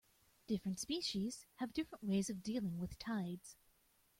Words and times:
Different 0.47 0.79
species 0.79 1.45
have 1.57 1.73
different 1.73 2.03
ways 2.03 2.31
of 2.31 2.41
dealing 2.41 2.79
with 2.79 2.97
tides. 2.97 3.55